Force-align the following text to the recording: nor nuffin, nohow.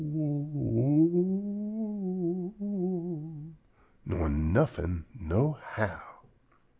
nor 4.03 4.29
nuffin, 4.29 5.05
nohow. 5.13 6.23